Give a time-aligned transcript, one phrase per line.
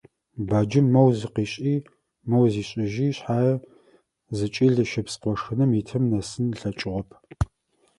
[0.49, 1.75] Баджэм моу зыкъишӀи,
[2.29, 3.53] моу зишӀыжьи шъхьае,
[4.37, 7.09] зыкӀи лыщыпс къошыным итым нэсын ылъэкӀыгъэп.